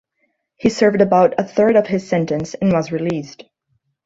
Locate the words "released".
2.91-3.43